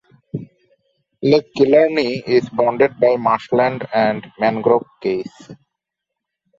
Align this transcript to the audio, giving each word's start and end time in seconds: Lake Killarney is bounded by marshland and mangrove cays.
Lake 1.21 1.51
Killarney 1.55 2.23
is 2.25 2.49
bounded 2.49 2.99
by 2.99 3.17
marshland 3.17 3.87
and 3.93 4.25
mangrove 4.39 4.87
cays. 4.99 5.51